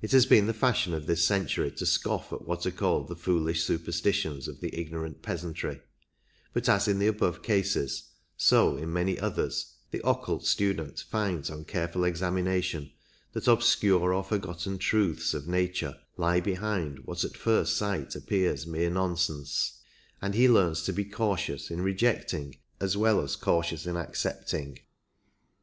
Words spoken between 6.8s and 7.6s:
in the above